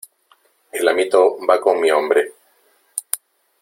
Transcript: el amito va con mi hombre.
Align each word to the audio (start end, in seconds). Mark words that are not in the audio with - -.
el 0.71 0.87
amito 0.91 1.37
va 1.47 1.59
con 1.61 1.79
mi 1.79 1.91
hombre. 1.91 2.33